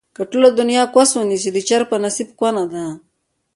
[0.15, 2.85] که ټوله دنياکوس ونسي، د چرگ په نصيب کونه ده